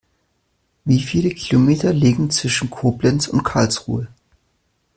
[0.83, 4.07] Wie viele Kilometer liegen zwischen Koblenz und Karlsruhe?